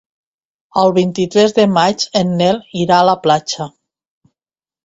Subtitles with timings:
[0.83, 3.69] El vint-i-tres de maig en Nel irà a la platja.